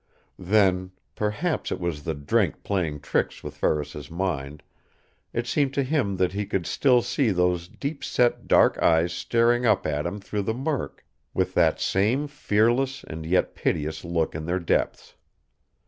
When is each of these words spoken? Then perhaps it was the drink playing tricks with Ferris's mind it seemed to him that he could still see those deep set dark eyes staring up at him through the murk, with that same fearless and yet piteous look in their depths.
Then 0.39 0.93
perhaps 1.13 1.71
it 1.71 1.79
was 1.79 2.01
the 2.01 2.15
drink 2.15 2.63
playing 2.63 3.01
tricks 3.01 3.43
with 3.43 3.55
Ferris's 3.55 4.09
mind 4.09 4.63
it 5.31 5.45
seemed 5.45 5.75
to 5.75 5.83
him 5.83 6.17
that 6.17 6.33
he 6.33 6.47
could 6.47 6.65
still 6.65 7.03
see 7.03 7.29
those 7.29 7.67
deep 7.67 8.03
set 8.03 8.47
dark 8.47 8.79
eyes 8.81 9.13
staring 9.13 9.63
up 9.63 9.85
at 9.85 10.07
him 10.07 10.19
through 10.19 10.41
the 10.41 10.55
murk, 10.55 11.05
with 11.35 11.53
that 11.53 11.79
same 11.79 12.27
fearless 12.27 13.03
and 13.03 13.27
yet 13.27 13.53
piteous 13.53 14.03
look 14.03 14.33
in 14.33 14.47
their 14.47 14.57
depths. 14.59 15.13